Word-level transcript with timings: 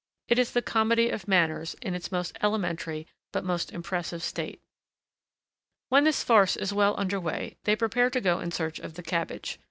It 0.27 0.39
is 0.39 0.53
the 0.53 0.63
comedy 0.63 1.11
of 1.11 1.27
manners 1.27 1.75
in 1.79 1.93
its 1.93 2.11
most 2.11 2.35
elementary 2.41 3.05
but 3.31 3.43
most 3.43 3.71
impressive 3.71 4.23
state. 4.23 4.59
When 5.89 6.05
this 6.05 6.23
farce 6.23 6.55
is 6.55 6.73
well 6.73 6.95
under 6.99 7.19
way, 7.19 7.57
they 7.65 7.75
prepare 7.75 8.09
to 8.09 8.19
go 8.19 8.39
in 8.39 8.49
search 8.49 8.79
of 8.79 8.95
the 8.95 9.03
cabbage. 9.03 9.59